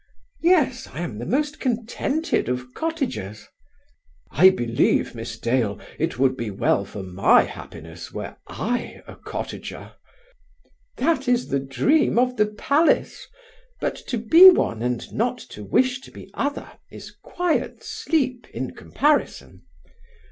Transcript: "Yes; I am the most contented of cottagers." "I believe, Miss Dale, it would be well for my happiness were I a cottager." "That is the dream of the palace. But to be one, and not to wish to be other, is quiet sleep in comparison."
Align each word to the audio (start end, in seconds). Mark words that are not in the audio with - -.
"Yes; 0.41 0.87
I 0.87 1.01
am 1.01 1.19
the 1.19 1.27
most 1.27 1.59
contented 1.59 2.49
of 2.49 2.73
cottagers." 2.73 3.47
"I 4.31 4.49
believe, 4.49 5.13
Miss 5.13 5.37
Dale, 5.37 5.79
it 5.99 6.17
would 6.17 6.35
be 6.35 6.49
well 6.49 6.85
for 6.85 7.03
my 7.03 7.43
happiness 7.43 8.11
were 8.11 8.35
I 8.47 9.03
a 9.05 9.15
cottager." 9.15 9.93
"That 10.97 11.27
is 11.27 11.49
the 11.49 11.59
dream 11.59 12.17
of 12.17 12.37
the 12.37 12.47
palace. 12.47 13.27
But 13.79 13.95
to 14.07 14.17
be 14.17 14.49
one, 14.49 14.81
and 14.81 15.03
not 15.13 15.37
to 15.51 15.63
wish 15.63 16.01
to 16.01 16.09
be 16.09 16.31
other, 16.33 16.71
is 16.89 17.11
quiet 17.21 17.83
sleep 17.83 18.47
in 18.55 18.73
comparison." 18.73 19.61